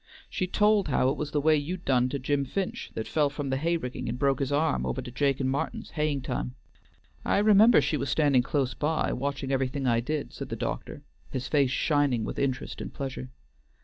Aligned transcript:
She 0.31 0.47
told 0.47 0.87
how 0.87 1.09
it 1.09 1.15
was 1.15 1.29
the 1.29 1.39
way 1.39 1.55
you'd 1.55 1.85
done 1.85 2.09
to 2.09 2.17
Jim 2.17 2.43
Finch 2.43 2.89
that 2.95 3.07
fell 3.07 3.29
from 3.29 3.51
the 3.51 3.57
hay 3.57 3.77
rigging 3.77 4.09
and 4.09 4.17
broke 4.17 4.39
his 4.39 4.51
arm 4.51 4.83
over 4.83 4.99
to 4.99 5.11
Jake 5.11 5.39
an' 5.39 5.47
Martin's, 5.47 5.91
haying 5.91 6.21
time." 6.21 6.55
"I 7.23 7.37
remember 7.37 7.81
she 7.81 7.97
was 7.97 8.09
standing 8.09 8.41
close 8.41 8.73
by, 8.73 9.13
watching 9.13 9.51
everything 9.51 9.85
I 9.85 9.99
did," 9.99 10.33
said 10.33 10.49
the 10.49 10.55
doctor, 10.55 11.03
his 11.29 11.47
face 11.47 11.69
shining 11.69 12.23
with 12.23 12.39
interest 12.39 12.81
and 12.81 12.91
pleasure. 12.91 13.29